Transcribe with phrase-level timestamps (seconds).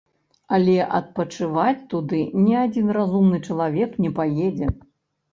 [0.55, 4.71] Але адпачываць туды ні адзін разумны чалавек не паедзе.